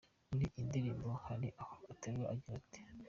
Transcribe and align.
Muri 0.29 0.45
iyi 0.49 0.61
ndirimbo 0.67 1.07
hari 1.25 1.47
aho 1.61 1.75
aterura 1.91 2.27
agira 2.33 2.55
ati:. 2.61 2.79